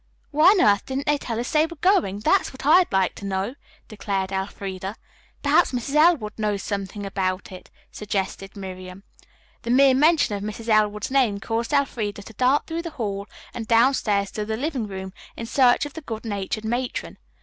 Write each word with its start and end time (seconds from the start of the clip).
"Why 0.31 0.49
on 0.49 0.61
earth 0.61 0.87
didn't 0.87 1.05
they 1.05 1.19
tell 1.19 1.39
us 1.39 1.51
they 1.51 1.67
were 1.67 1.75
going? 1.75 2.21
That's 2.21 2.51
what 2.51 2.65
I'd 2.65 2.91
like 2.91 3.13
to 3.13 3.23
know," 3.25 3.53
declared 3.87 4.31
Elfreda. 4.31 4.95
"Perhaps 5.43 5.73
Mrs. 5.73 5.93
Elwood 5.93 6.33
knows 6.39 6.63
something 6.63 7.05
about 7.05 7.51
it," 7.51 7.69
suggested 7.91 8.57
Miriam. 8.57 9.03
The 9.61 9.69
mere 9.69 9.93
mention 9.93 10.33
of 10.35 10.41
Mrs. 10.41 10.69
Elwood's 10.69 11.11
name 11.11 11.39
caused 11.39 11.71
Elfreda 11.71 12.23
to 12.23 12.33
dart 12.33 12.65
through 12.65 12.81
the 12.81 12.89
hall 12.89 13.27
and 13.53 13.67
downstairs 13.67 14.31
to 14.31 14.43
the 14.43 14.57
living 14.57 14.87
room 14.87 15.13
in 15.37 15.45
search 15.45 15.85
of 15.85 15.93
the 15.93 16.01
good 16.01 16.25
natured 16.25 16.65
matron. 16.65 17.19